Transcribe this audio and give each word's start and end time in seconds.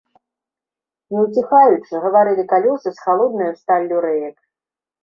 Не 1.15 1.19
ўціхаючы, 1.25 1.93
гаварылі 2.07 2.49
калёсы 2.55 2.87
з 2.91 2.97
халоднаю 3.07 3.53
сталлю 3.63 3.97
рэек. 4.09 4.37